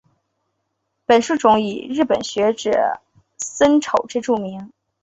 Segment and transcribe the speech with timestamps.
[1.05, 2.99] 本树种以日本学者
[3.37, 4.73] 森丑之助命名。